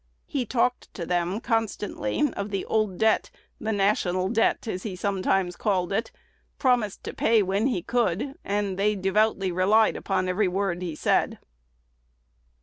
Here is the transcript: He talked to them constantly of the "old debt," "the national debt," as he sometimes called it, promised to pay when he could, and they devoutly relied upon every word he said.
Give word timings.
He 0.25 0.47
talked 0.47 0.91
to 0.95 1.05
them 1.05 1.39
constantly 1.39 2.33
of 2.33 2.49
the 2.49 2.65
"old 2.65 2.97
debt," 2.97 3.29
"the 3.59 3.71
national 3.71 4.29
debt," 4.29 4.67
as 4.67 4.81
he 4.81 4.95
sometimes 4.95 5.55
called 5.55 5.93
it, 5.93 6.09
promised 6.57 7.03
to 7.03 7.13
pay 7.13 7.43
when 7.43 7.67
he 7.67 7.83
could, 7.83 8.33
and 8.43 8.79
they 8.79 8.95
devoutly 8.95 9.51
relied 9.51 9.95
upon 9.95 10.27
every 10.27 10.47
word 10.47 10.81
he 10.81 10.95
said. 10.95 11.37